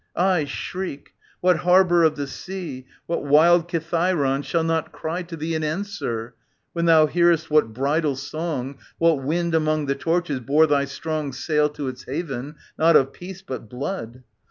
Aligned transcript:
Aye, 0.15 0.45
shriek! 0.45 1.13
What 1.41 1.57
harbour 1.57 2.01
of 2.03 2.15
the 2.15 2.25
sea. 2.25 2.87
What 3.05 3.23
wild 3.23 3.67
Kithairon 3.67 4.41
shall 4.43 4.63
not 4.63 4.91
cry 4.91 5.21
to 5.21 5.35
thee 5.37 5.53
In 5.53 5.63
answer, 5.63 6.33
when 6.73 6.85
thou 6.85 7.05
hear'st 7.05 7.51
what 7.51 7.71
bridal 7.71 8.15
song. 8.15 8.79
What 8.97 9.21
wind 9.21 9.53
among 9.53 9.85
the 9.85 9.93
torches, 9.93 10.39
bore 10.39 10.65
thy 10.65 10.85
strong 10.85 11.31
Sail 11.33 11.69
to 11.77 11.87
its 11.87 12.05
haven, 12.05 12.55
not 12.79 12.95
of 12.95 13.13
peace 13.13 13.43
but 13.43 13.69
blood. 13.69 14.23